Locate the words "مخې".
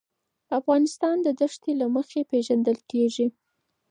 1.95-2.21